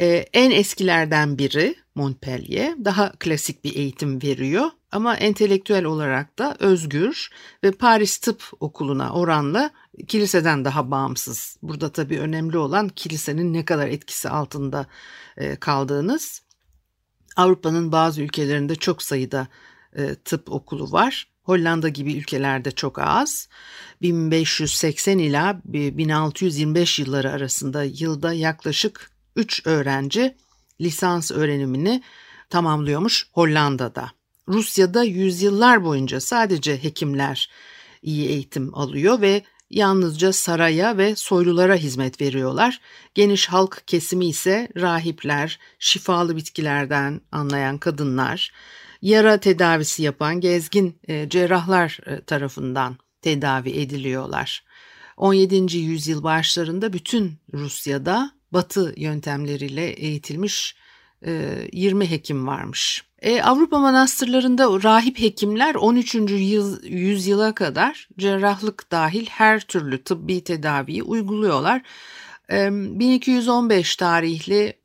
Ee, 0.00 0.26
en 0.32 0.50
eskilerden 0.50 1.38
biri 1.38 1.74
Montpellier 1.94 2.84
daha 2.84 3.12
klasik 3.12 3.64
bir 3.64 3.76
eğitim 3.76 4.22
veriyor 4.22 4.70
ama 4.92 5.16
entelektüel 5.16 5.84
olarak 5.84 6.38
da 6.38 6.56
özgür 6.58 7.30
ve 7.64 7.70
Paris 7.70 8.18
Tıp 8.18 8.42
Okulu'na 8.60 9.12
oranla 9.12 9.70
kiliseden 10.08 10.64
daha 10.64 10.90
bağımsız. 10.90 11.56
Burada 11.62 11.92
tabii 11.92 12.18
önemli 12.18 12.58
olan 12.58 12.88
kilisenin 12.88 13.52
ne 13.52 13.64
kadar 13.64 13.88
etkisi 13.88 14.28
altında 14.28 14.86
e, 15.36 15.56
kaldığınız. 15.56 16.43
Avrupa'nın 17.36 17.92
bazı 17.92 18.22
ülkelerinde 18.22 18.76
çok 18.76 19.02
sayıda 19.02 19.48
e, 19.96 20.14
tıp 20.14 20.52
okulu 20.52 20.92
var. 20.92 21.28
Hollanda 21.42 21.88
gibi 21.88 22.14
ülkelerde 22.14 22.70
çok 22.70 22.98
az. 22.98 23.48
1580 24.02 25.18
ila 25.18 25.60
1625 25.64 26.98
yılları 26.98 27.30
arasında 27.30 27.84
yılda 27.84 28.32
yaklaşık 28.32 29.10
3 29.36 29.66
öğrenci 29.66 30.36
lisans 30.80 31.30
öğrenimini 31.30 32.02
tamamlıyormuş 32.50 33.26
Hollanda'da. 33.32 34.10
Rusya'da 34.48 35.02
yüzyıllar 35.02 35.84
boyunca 35.84 36.20
sadece 36.20 36.82
hekimler 36.82 37.50
iyi 38.02 38.28
eğitim 38.28 38.74
alıyor 38.74 39.20
ve 39.20 39.42
yalnızca 39.70 40.32
saraya 40.32 40.98
ve 40.98 41.16
soylulara 41.16 41.74
hizmet 41.74 42.20
veriyorlar. 42.20 42.80
Geniş 43.14 43.48
halk 43.48 43.82
kesimi 43.86 44.26
ise 44.26 44.68
rahipler, 44.76 45.58
şifalı 45.78 46.36
bitkilerden 46.36 47.20
anlayan 47.32 47.78
kadınlar, 47.78 48.52
yara 49.02 49.40
tedavisi 49.40 50.02
yapan 50.02 50.40
gezgin 50.40 50.98
e, 51.08 51.28
cerrahlar 51.28 51.98
e, 52.06 52.20
tarafından 52.24 52.96
tedavi 53.22 53.70
ediliyorlar. 53.70 54.64
17. 55.16 55.76
yüzyıl 55.78 56.22
başlarında 56.22 56.92
bütün 56.92 57.32
Rusya'da 57.52 58.30
batı 58.52 58.94
yöntemleriyle 58.96 59.86
eğitilmiş 59.86 60.76
20 61.22 62.04
e, 62.04 62.10
hekim 62.10 62.46
varmış. 62.46 63.04
E, 63.22 63.42
Avrupa 63.42 63.78
manastırlarında 63.78 64.82
rahip 64.82 65.18
hekimler 65.18 65.74
13. 65.74 66.14
Yüz, 66.14 66.78
yüzyıla 66.82 67.54
kadar 67.54 68.08
cerrahlık 68.18 68.90
dahil 68.90 69.26
her 69.26 69.60
türlü 69.60 70.04
tıbbi 70.04 70.44
tedaviyi 70.44 71.02
uyguluyorlar. 71.02 71.82
E, 72.50 72.68
1215 72.70 73.96
tarihli 73.96 74.76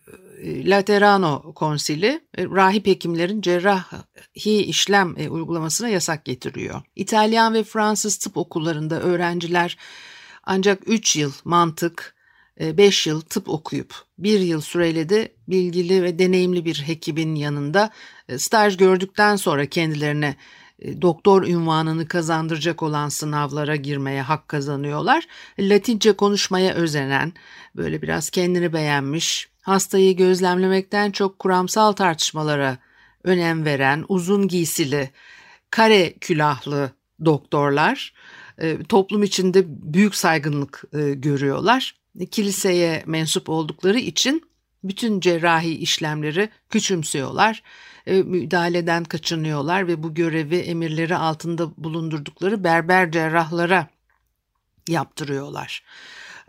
e, 0.43 0.69
Laterano 0.69 1.53
konsili 1.53 2.21
e, 2.37 2.45
rahip 2.45 2.87
hekimlerin 2.87 3.41
cerrahi 3.41 4.63
işlem 4.63 5.15
uygulamasına 5.29 5.89
yasak 5.89 6.25
getiriyor. 6.25 6.81
İtalyan 6.95 7.53
ve 7.53 7.63
Fransız 7.63 8.17
tıp 8.17 8.37
okullarında 8.37 9.01
öğrenciler 9.01 9.77
ancak 10.43 10.81
3 10.87 11.15
yıl 11.15 11.31
mantık, 11.43 12.15
5 12.59 13.07
yıl 13.07 13.21
tıp 13.21 13.49
okuyup 13.49 13.93
1 14.17 14.39
yıl 14.39 14.61
süreyle 14.61 15.09
de 15.09 15.31
bilgili 15.47 16.03
ve 16.03 16.19
deneyimli 16.19 16.65
bir 16.65 16.83
hekimin 16.85 17.35
yanında 17.35 17.89
staj 18.37 18.77
gördükten 18.77 19.35
sonra 19.35 19.65
kendilerine 19.65 20.35
doktor 21.01 21.43
ünvanını 21.43 22.07
kazandıracak 22.07 22.83
olan 22.83 23.09
sınavlara 23.09 23.75
girmeye 23.75 24.21
hak 24.21 24.47
kazanıyorlar. 24.47 25.27
Latince 25.59 26.13
konuşmaya 26.13 26.73
özenen, 26.73 27.33
böyle 27.75 28.01
biraz 28.01 28.29
kendini 28.29 28.73
beğenmiş, 28.73 29.49
hastayı 29.61 30.17
gözlemlemekten 30.17 31.11
çok 31.11 31.39
kuramsal 31.39 31.91
tartışmalara 31.91 32.77
önem 33.23 33.65
veren 33.65 34.05
uzun 34.07 34.47
giysili, 34.47 35.09
kare 35.69 36.13
külahlı 36.13 36.91
doktorlar 37.25 38.13
e, 38.57 38.83
toplum 38.83 39.23
içinde 39.23 39.63
büyük 39.67 40.15
saygınlık 40.15 40.83
e, 40.93 41.13
görüyorlar. 41.13 41.95
Kiliseye 42.25 43.03
mensup 43.05 43.49
oldukları 43.49 43.99
için 43.99 44.49
bütün 44.83 45.19
cerrahi 45.19 45.75
işlemleri 45.75 46.49
küçümsüyorlar, 46.69 47.63
e, 48.05 48.21
müdahaleden 48.23 49.03
kaçınıyorlar 49.03 49.87
ve 49.87 50.03
bu 50.03 50.13
görevi 50.13 50.57
emirleri 50.57 51.15
altında 51.15 51.71
bulundurdukları 51.77 52.63
berber 52.63 53.11
cerrahlara 53.11 53.87
yaptırıyorlar. 54.87 55.83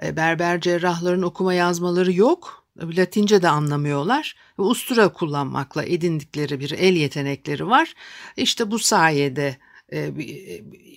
Berber 0.02 0.60
cerrahların 0.60 1.22
okuma 1.22 1.54
yazmaları 1.54 2.12
yok 2.12 2.60
Latince 2.82 3.42
de 3.42 3.48
anlamıyorlar 3.48 4.36
ve 4.58 4.62
ustura 4.62 5.12
kullanmakla 5.12 5.84
edindikleri 5.84 6.60
bir 6.60 6.70
el 6.70 6.96
yetenekleri 6.96 7.66
var. 7.66 7.94
İşte 8.36 8.70
bu 8.70 8.78
sayede 8.78 9.56
e, 9.88 9.98
e, 9.98 10.12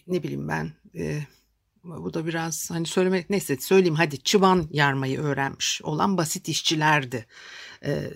ne 0.07 0.23
bileyim 0.23 0.47
ben 0.47 0.71
e, 0.95 1.19
bu 1.83 2.13
da 2.13 2.25
biraz 2.25 2.71
hani 2.71 2.85
söylemek 2.85 3.29
neyse 3.29 3.57
söyleyeyim 3.59 3.95
hadi 3.95 4.17
çıban 4.17 4.67
yarmayı 4.71 5.19
öğrenmiş 5.19 5.81
olan 5.83 6.17
basit 6.17 6.49
işçilerdi 6.49 7.25
e, 7.85 8.11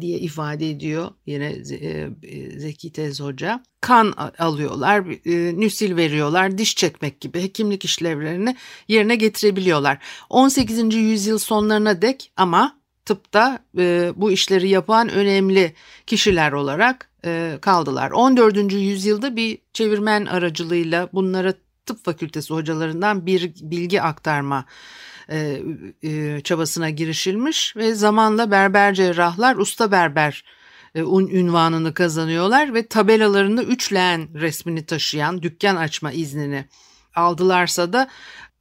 diye 0.00 0.18
ifade 0.18 0.70
ediyor 0.70 1.10
yine 1.26 1.46
e, 1.70 2.10
Zeki 2.58 2.92
Tez 2.92 3.20
Hoca. 3.20 3.62
Kan 3.80 4.14
alıyorlar, 4.38 5.04
e, 5.26 5.60
nüsil 5.60 5.96
veriyorlar, 5.96 6.58
diş 6.58 6.76
çekmek 6.76 7.20
gibi 7.20 7.42
hekimlik 7.42 7.84
işlevlerini 7.84 8.56
yerine 8.88 9.16
getirebiliyorlar. 9.16 9.98
18. 10.30 10.94
yüzyıl 10.94 11.38
sonlarına 11.38 12.02
dek 12.02 12.32
ama 12.36 12.78
tıpta 13.04 13.58
e, 13.78 14.12
bu 14.16 14.30
işleri 14.30 14.68
yapan 14.68 15.08
önemli 15.08 15.72
kişiler 16.06 16.52
olarak 16.52 17.10
e, 17.24 17.58
kaldılar. 17.60 18.10
14. 18.10 18.72
yüzyılda 18.72 19.36
bir 19.36 19.58
çevirmen 19.72 20.26
aracılığıyla 20.26 21.08
bunlara 21.12 21.54
tıp 21.88 22.04
fakültesi 22.04 22.54
hocalarından 22.54 23.26
bir 23.26 23.52
bilgi 23.60 24.02
aktarma 24.02 24.64
e, 25.30 25.62
e, 26.02 26.40
çabasına 26.40 26.90
girişilmiş 26.90 27.76
ve 27.76 27.94
zamanla 27.94 28.50
berber 28.50 28.94
cerrahlar 28.94 29.56
usta 29.56 29.92
berber 29.92 30.44
e, 30.94 31.00
ünvanını 31.00 31.94
kazanıyorlar 31.94 32.74
ve 32.74 32.86
tabelalarında 32.86 33.62
üç 33.62 33.92
leğen 33.92 34.28
resmini 34.34 34.86
taşıyan 34.86 35.42
dükkan 35.42 35.76
açma 35.76 36.12
iznini 36.12 36.64
aldılarsa 37.14 37.92
da 37.92 38.08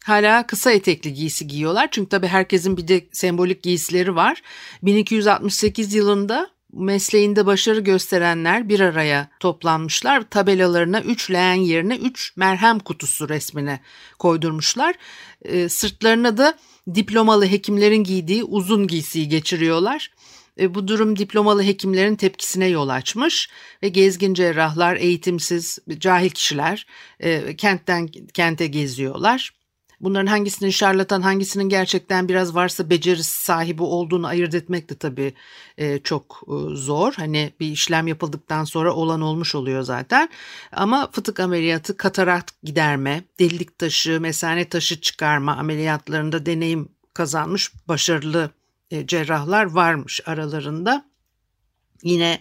hala 0.05 0.47
kısa 0.47 0.71
etekli 0.71 1.13
giysi 1.13 1.47
giyiyorlar. 1.47 1.87
Çünkü 1.91 2.09
tabii 2.09 2.27
herkesin 2.27 2.77
bir 2.77 2.87
de 2.87 3.07
sembolik 3.11 3.63
giysileri 3.63 4.15
var. 4.15 4.41
1268 4.83 5.93
yılında 5.93 6.49
mesleğinde 6.73 7.45
başarı 7.45 7.79
gösterenler 7.79 8.69
bir 8.69 8.79
araya 8.79 9.29
toplanmışlar. 9.39 10.29
Tabelalarına 10.29 11.01
3 11.01 11.31
leğen 11.31 11.53
yerine 11.53 11.95
3 11.95 12.33
merhem 12.35 12.79
kutusu 12.79 13.29
resmine 13.29 13.79
koydurmuşlar. 14.19 14.95
E, 15.41 15.69
sırtlarına 15.69 16.37
da 16.37 16.57
diplomalı 16.95 17.45
hekimlerin 17.45 18.03
giydiği 18.03 18.43
uzun 18.43 18.87
giysiyi 18.87 19.29
geçiriyorlar. 19.29 20.11
E, 20.59 20.75
bu 20.75 20.87
durum 20.87 21.17
diplomalı 21.17 21.63
hekimlerin 21.63 22.15
tepkisine 22.15 22.67
yol 22.67 22.89
açmış 22.89 23.49
ve 23.83 23.89
gezgin 23.89 24.33
cerrahlar, 24.33 24.95
eğitimsiz, 24.95 25.79
cahil 25.99 26.29
kişiler 26.29 26.85
e, 27.19 27.55
kentten 27.55 28.07
kente 28.33 28.67
geziyorlar. 28.67 29.53
Bunların 30.01 30.27
hangisinin 30.27 30.69
şarlatan 30.69 31.21
hangisinin 31.21 31.69
gerçekten 31.69 32.29
biraz 32.29 32.55
varsa 32.55 32.89
becerisi 32.89 33.43
sahibi 33.43 33.83
olduğunu 33.83 34.27
ayırt 34.27 34.55
etmek 34.55 34.89
de 34.89 34.95
tabii 34.95 35.33
e, 35.77 35.99
çok 35.99 36.43
e, 36.47 36.75
zor. 36.75 37.13
Hani 37.13 37.53
bir 37.59 37.67
işlem 37.67 38.07
yapıldıktan 38.07 38.63
sonra 38.63 38.93
olan 38.93 39.21
olmuş 39.21 39.55
oluyor 39.55 39.81
zaten. 39.81 40.29
Ama 40.71 41.09
fıtık 41.11 41.39
ameliyatı, 41.39 41.97
katarakt 41.97 42.51
giderme, 42.63 43.23
delilik 43.39 43.79
taşı, 43.79 44.21
mesane 44.21 44.69
taşı 44.69 45.01
çıkarma 45.01 45.55
ameliyatlarında 45.55 46.45
deneyim 46.45 46.89
kazanmış 47.13 47.71
başarılı 47.87 48.51
e, 48.91 49.07
cerrahlar 49.07 49.65
varmış 49.65 50.21
aralarında. 50.25 51.05
Yine 52.03 52.39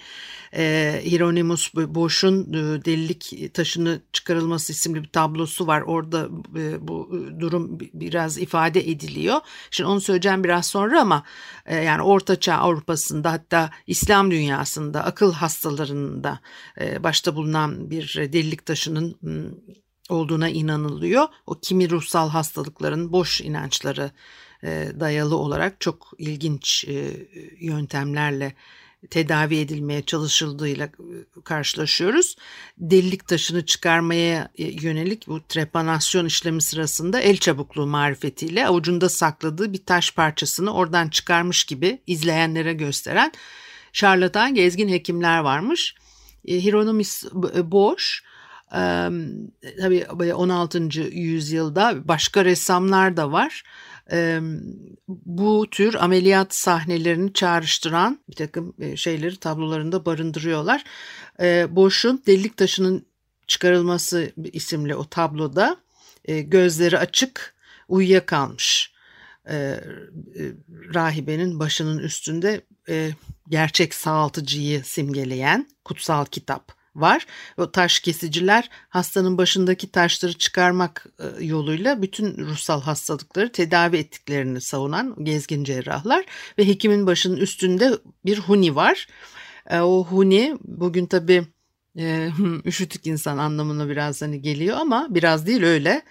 e, 0.57 0.95
Hieronymus 1.05 1.75
Bosch'un 1.75 2.53
e, 2.53 2.85
delilik 2.85 3.55
taşını 3.55 4.01
çıkarılması 4.12 4.73
isimli 4.73 5.03
bir 5.03 5.09
tablosu 5.09 5.66
var. 5.66 5.81
Orada 5.81 6.29
e, 6.59 6.88
bu 6.88 7.25
durum 7.40 7.79
biraz 7.95 8.38
ifade 8.38 8.90
ediliyor. 8.90 9.40
Şimdi 9.71 9.90
onu 9.90 10.01
söyleyeceğim 10.01 10.45
biraz 10.45 10.66
sonra 10.66 11.01
ama 11.01 11.23
e, 11.66 11.77
yani 11.77 12.03
Ortaçağ 12.03 12.55
Avrupa'sında 12.55 13.33
hatta 13.33 13.71
İslam 13.87 14.31
dünyasında 14.31 15.05
akıl 15.05 15.33
hastalarında 15.33 16.40
e, 16.81 17.03
başta 17.03 17.37
bulunan 17.37 17.90
bir 17.90 18.14
delilik 18.33 18.66
taşının 18.66 19.16
olduğuna 20.09 20.49
inanılıyor. 20.49 21.27
O 21.47 21.55
kimi 21.55 21.90
ruhsal 21.90 22.29
hastalıkların 22.29 23.12
boş 23.12 23.40
inançları 23.40 24.11
e, 24.64 24.88
dayalı 25.01 25.37
olarak 25.37 25.81
çok 25.81 26.12
ilginç 26.19 26.85
e, 26.88 27.27
yöntemlerle 27.61 28.55
tedavi 29.11 29.57
edilmeye 29.57 30.03
çalışıldığıyla 30.03 30.87
e, 30.87 31.40
karşılaşıyoruz. 31.45 32.37
Delilik 32.79 33.29
taşını 33.29 33.66
çıkarmaya 33.66 34.49
yönelik 34.59 35.27
bu 35.29 35.40
trepanasyon 35.49 36.27
işlemi 36.27 36.62
sırasında 36.62 37.21
el 37.21 37.37
çabukluğu 37.37 37.87
marifetiyle 37.87 38.66
avucunda 38.66 39.09
sakladığı 39.09 39.73
bir 39.73 39.87
taş 39.87 40.14
parçasını 40.14 40.75
oradan 40.75 41.09
çıkarmış 41.09 41.64
gibi 41.64 42.03
izleyenlere 42.07 42.73
gösteren 42.73 43.33
şarlatan 43.92 44.55
gezgin 44.55 44.88
hekimler 44.88 45.38
varmış. 45.38 45.95
Hieronymus 46.49 47.25
Bosch 47.64 48.05
tabii 49.81 50.35
16. 50.35 50.79
yüzyılda 51.12 52.09
başka 52.09 52.45
ressamlar 52.45 53.16
da 53.16 53.33
var 53.33 53.62
bu 55.09 55.66
tür 55.71 55.95
ameliyat 55.95 56.55
sahnelerini 56.55 57.33
çağrıştıran 57.33 58.21
bir 58.31 58.35
takım 58.35 58.75
şeyleri 58.97 59.37
tablolarında 59.37 60.05
barındırıyorlar. 60.07 60.85
Boş'un 61.69 62.23
delilik 62.27 62.57
taşının 62.57 63.07
çıkarılması 63.47 64.33
isimli 64.53 64.95
o 64.95 65.05
tabloda 65.05 65.77
gözleri 66.29 66.99
açık 66.99 67.55
uyuyakalmış 67.88 68.92
rahibenin 70.95 71.59
başının 71.59 71.99
üstünde 71.99 72.61
gerçek 73.49 73.95
sağaltıcıyı 73.95 74.85
simgeleyen 74.85 75.69
kutsal 75.85 76.25
kitap 76.25 76.76
var. 77.00 77.26
O 77.56 77.70
taş 77.70 78.00
kesiciler 78.00 78.70
hastanın 78.88 79.38
başındaki 79.38 79.90
taşları 79.90 80.32
çıkarmak 80.32 81.06
e, 81.18 81.44
yoluyla 81.44 82.02
bütün 82.02 82.38
ruhsal 82.38 82.82
hastalıkları 82.82 83.52
tedavi 83.52 83.96
ettiklerini 83.96 84.61
savunan 84.61 85.24
gezgin 85.24 85.64
cerrahlar 85.64 86.24
ve 86.59 86.66
hekimin 86.66 87.06
başının 87.06 87.37
üstünde 87.37 87.92
bir 88.24 88.38
huni 88.38 88.74
var. 88.74 89.06
E, 89.70 89.80
o 89.80 90.04
huni 90.04 90.56
bugün 90.64 91.06
tabii 91.06 91.46
e, 91.98 92.30
üşütük 92.64 93.06
insan 93.06 93.38
anlamına 93.38 93.88
biraz 93.88 94.22
hani 94.22 94.42
geliyor 94.42 94.76
ama 94.76 95.06
biraz 95.11 95.46
değil 95.46 95.62
öyle. 95.62 96.02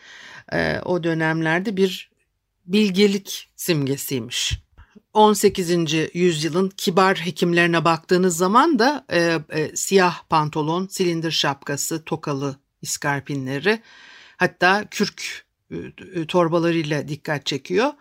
O 0.86 1.04
dönemlerde 1.04 1.78
bir 1.78 2.12
bilgelik 2.66 3.50
simgesiymiş. 3.56 4.65
18. 5.16 5.94
yüzyılın 6.14 6.70
kibar 6.78 7.18
hekimlerine 7.18 7.86
baktığınız 7.86 8.38
zaman 8.38 8.80
da 8.80 9.06
e, 9.10 9.40
e, 9.50 9.76
siyah 9.76 10.24
pantolon, 10.30 10.88
silindir 10.88 11.32
şapkası, 11.32 12.06
tokalı 12.06 12.56
iskarpinleri 12.82 13.82
hatta 14.38 14.86
kürk 14.92 15.46
e, 15.72 15.76
e 16.16 16.28
torbalarıyla 16.28 17.08
dikkat 17.08 17.46
çekiyor. 17.46 17.94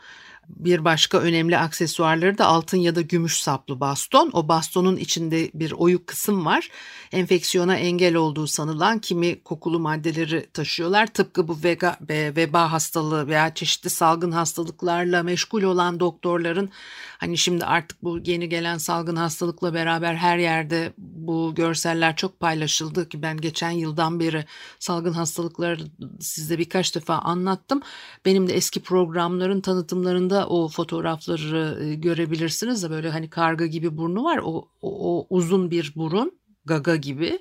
Bir 0.48 0.84
başka 0.84 1.18
önemli 1.18 1.58
aksesuarları 1.58 2.38
da 2.38 2.46
altın 2.46 2.78
ya 2.78 2.94
da 2.94 3.00
gümüş 3.00 3.42
saplı 3.42 3.80
baston. 3.80 4.30
O 4.32 4.48
bastonun 4.48 4.96
içinde 4.96 5.50
bir 5.54 5.72
oyuk 5.72 6.06
kısım 6.06 6.46
var. 6.46 6.68
Enfeksiyona 7.12 7.76
engel 7.76 8.14
olduğu 8.14 8.46
sanılan 8.46 8.98
kimi 8.98 9.42
kokulu 9.42 9.80
maddeleri 9.80 10.46
taşıyorlar. 10.52 11.06
Tıpkı 11.06 11.48
bu 11.48 11.58
vega, 11.64 11.96
veba 12.10 12.72
hastalığı 12.72 13.28
veya 13.28 13.54
çeşitli 13.54 13.90
salgın 13.90 14.32
hastalıklarla 14.32 15.22
meşgul 15.22 15.62
olan 15.62 16.00
doktorların 16.00 16.70
hani 17.18 17.38
şimdi 17.38 17.64
artık 17.64 18.02
bu 18.02 18.18
yeni 18.24 18.48
gelen 18.48 18.78
salgın 18.78 19.16
hastalıkla 19.16 19.74
beraber 19.74 20.14
her 20.14 20.38
yerde 20.38 20.92
bu 21.26 21.54
görseller 21.54 22.16
çok 22.16 22.40
paylaşıldı 22.40 23.08
ki 23.08 23.22
ben 23.22 23.36
geçen 23.36 23.70
yıldan 23.70 24.20
beri 24.20 24.44
salgın 24.78 25.12
hastalıkları 25.12 25.78
size 26.20 26.58
birkaç 26.58 26.94
defa 26.94 27.14
anlattım. 27.14 27.82
Benim 28.24 28.48
de 28.48 28.54
eski 28.54 28.82
programların 28.82 29.60
tanıtımlarında 29.60 30.34
da 30.34 30.48
o 30.48 30.68
fotoğrafları 30.68 31.84
e, 31.84 31.94
görebilirsiniz 31.94 32.82
de 32.82 32.90
böyle 32.90 33.10
hani 33.10 33.30
karga 33.30 33.66
gibi 33.66 33.96
burnu 33.96 34.24
var. 34.24 34.40
O, 34.44 34.68
o, 34.82 35.18
o 35.18 35.26
uzun 35.30 35.70
bir 35.70 35.92
burun 35.96 36.32
gaga 36.64 36.96
gibi. 36.96 37.38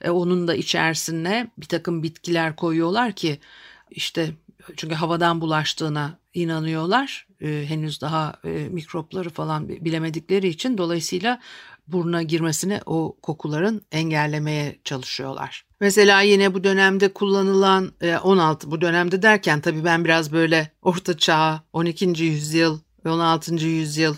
E, 0.00 0.10
onun 0.10 0.48
da 0.48 0.54
içerisine 0.54 1.50
bir 1.58 1.66
takım 1.66 2.02
bitkiler 2.02 2.56
koyuyorlar 2.56 3.12
ki 3.12 3.38
işte 3.90 4.34
çünkü 4.76 4.94
havadan 4.94 5.40
bulaştığına 5.40 6.18
inanıyorlar. 6.34 7.26
E, 7.40 7.64
henüz 7.68 8.00
daha 8.00 8.34
e, 8.44 8.48
mikropları 8.48 9.30
falan 9.30 9.68
bilemedikleri 9.68 10.48
için 10.48 10.78
dolayısıyla 10.78 11.40
buruna 11.92 12.22
girmesini 12.22 12.80
o 12.86 13.16
kokuların 13.22 13.82
engellemeye 13.92 14.80
çalışıyorlar. 14.84 15.64
Mesela 15.80 16.20
yine 16.20 16.54
bu 16.54 16.64
dönemde 16.64 17.12
kullanılan 17.12 17.92
16 18.22 18.66
e, 18.66 18.70
bu 18.70 18.80
dönemde 18.80 19.22
derken 19.22 19.60
tabii 19.60 19.84
ben 19.84 20.04
biraz 20.04 20.32
böyle 20.32 20.72
orta 20.82 21.18
çağ 21.18 21.62
12. 21.72 22.04
yüzyıl 22.24 22.78
16. 23.04 23.54
yüzyıl 23.54 24.14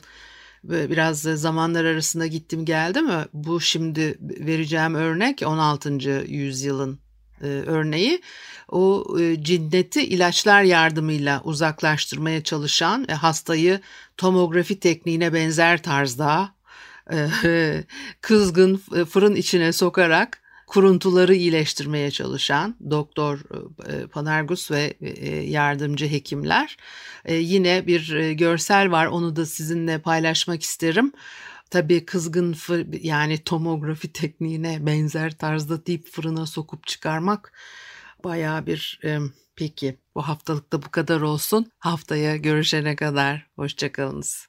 biraz 0.64 1.20
zamanlar 1.20 1.84
arasında 1.84 2.26
gittim 2.26 2.64
geldi 2.64 3.00
mi? 3.00 3.24
Bu 3.32 3.60
şimdi 3.60 4.18
vereceğim 4.20 4.94
örnek 4.94 5.42
16. 5.46 5.92
yüzyılın 6.28 6.98
e, 7.42 7.46
örneği. 7.46 8.22
O 8.68 9.06
e, 9.20 9.42
ciddeti 9.42 10.02
ilaçlar 10.02 10.62
yardımıyla 10.62 11.40
uzaklaştırmaya 11.44 12.42
çalışan 12.42 13.04
hastayı 13.04 13.80
tomografi 14.16 14.80
tekniğine 14.80 15.32
benzer 15.34 15.82
tarzda 15.82 16.54
kızgın 18.20 18.76
fırın 19.04 19.34
içine 19.34 19.72
sokarak 19.72 20.42
kuruntuları 20.72 21.34
iyileştirmeye 21.34 22.10
çalışan 22.10 22.76
doktor 22.90 23.40
e, 23.88 24.06
Panargus 24.06 24.70
ve 24.70 24.94
e, 25.00 25.36
yardımcı 25.36 26.10
hekimler. 26.10 26.76
E, 27.24 27.34
yine 27.34 27.86
bir 27.86 28.30
görsel 28.30 28.90
var 28.90 29.06
onu 29.06 29.36
da 29.36 29.46
sizinle 29.46 29.98
paylaşmak 29.98 30.62
isterim. 30.62 31.12
Tabii 31.70 32.04
kızgın 32.04 32.56
yani 33.02 33.38
tomografi 33.38 34.12
tekniğine 34.12 34.86
benzer 34.86 35.38
tarzda 35.38 35.86
deyip 35.86 36.08
fırına 36.08 36.46
sokup 36.46 36.86
çıkarmak 36.86 37.52
baya 38.24 38.66
bir 38.66 39.00
peki 39.56 39.98
bu 40.14 40.22
haftalıkta 40.22 40.82
bu 40.82 40.90
kadar 40.90 41.20
olsun. 41.20 41.66
Haftaya 41.78 42.36
görüşene 42.36 42.96
kadar 42.96 43.46
hoşçakalınız. 43.56 44.48